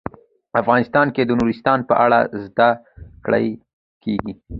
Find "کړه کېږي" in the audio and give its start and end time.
3.25-4.33